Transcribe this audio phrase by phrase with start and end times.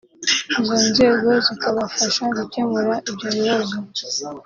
[0.59, 3.77] izo nzego zikabafasha gukemura ibyo bibazo”